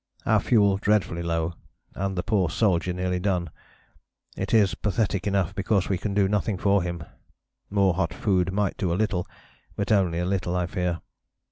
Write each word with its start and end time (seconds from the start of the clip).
Our 0.25 0.39
fuel 0.39 0.77
dreadfully 0.77 1.21
low 1.21 1.53
and 1.93 2.15
the 2.17 2.23
poor 2.23 2.49
Soldier 2.49 2.91
nearly 2.91 3.19
done. 3.19 3.51
It 4.35 4.51
is 4.51 4.73
pathetic 4.73 5.27
enough 5.27 5.53
because 5.53 5.89
we 5.89 5.99
can 5.99 6.15
do 6.15 6.27
nothing 6.27 6.57
for 6.57 6.81
him; 6.81 7.03
more 7.69 7.93
hot 7.93 8.11
food 8.11 8.51
might 8.51 8.77
do 8.77 8.91
a 8.91 8.95
little, 8.97 9.27
but 9.75 9.91
only 9.91 10.17
a 10.17 10.25
little, 10.25 10.55
I 10.55 10.65
fear. 10.65 11.01